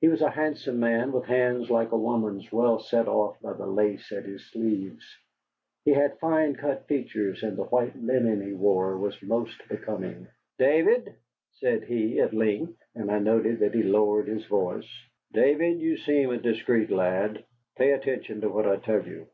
He 0.00 0.08
was 0.08 0.22
a 0.22 0.30
handsome 0.30 0.80
man, 0.80 1.12
with 1.12 1.24
hands 1.26 1.70
like 1.70 1.92
a 1.92 1.96
woman's, 1.96 2.50
well 2.50 2.80
set 2.80 3.06
off 3.06 3.38
by 3.40 3.52
the 3.52 3.64
lace 3.64 4.10
at 4.10 4.24
his 4.24 4.50
sleeves. 4.50 5.06
He 5.84 5.92
had 5.92 6.18
fine 6.18 6.56
cut 6.56 6.88
features, 6.88 7.44
and 7.44 7.56
the 7.56 7.62
white 7.62 7.94
linen 7.94 8.40
he 8.44 8.54
wore 8.54 8.98
was 8.98 9.22
most 9.22 9.62
becoming. 9.68 10.26
"David," 10.58 11.14
said 11.52 11.84
he, 11.84 12.18
at 12.18 12.34
length, 12.34 12.76
and 12.96 13.08
I 13.08 13.20
noted 13.20 13.60
that 13.60 13.72
he 13.74 13.84
lowered 13.84 14.26
his 14.26 14.44
voice, 14.46 14.90
"David, 15.32 15.78
you 15.78 15.96
seem 15.96 16.30
a 16.30 16.38
discreet 16.38 16.90
lad. 16.90 17.44
Pay 17.76 17.92
attention 17.92 18.40
to 18.40 18.48
what 18.48 18.66
I 18.66 18.78
tell 18.78 19.06
you. 19.06 19.28